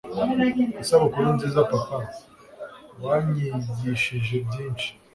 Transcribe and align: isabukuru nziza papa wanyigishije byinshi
isabukuru 0.83 1.27
nziza 1.35 1.61
papa 1.71 1.97
wanyigishije 3.05 4.35
byinshi 4.47 4.89